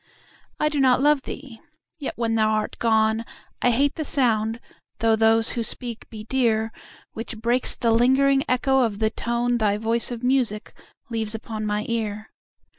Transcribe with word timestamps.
I 0.59 0.67
do 0.67 0.79
not 0.79 0.99
love 0.99 1.21
thee! 1.21 1.61
yet 1.99 2.17
when 2.17 2.33
thou 2.33 2.49
art 2.49 2.79
gone 2.79 3.23
I 3.61 3.69
hate 3.69 3.93
the 3.97 4.03
sound 4.03 4.59
(though 4.97 5.15
those 5.15 5.49
who 5.51 5.61
speak 5.61 6.09
be 6.09 6.23
dear) 6.23 6.71
Which 7.13 7.37
breaks 7.37 7.75
the 7.75 7.91
lingering 7.91 8.43
echo 8.49 8.79
of 8.79 8.97
the 8.97 9.11
tone 9.11 9.59
Thy 9.59 9.77
voice 9.77 10.09
of 10.09 10.23
music 10.23 10.73
leaves 11.11 11.35
upon 11.35 11.67
my 11.67 11.85
ear. 11.87 12.31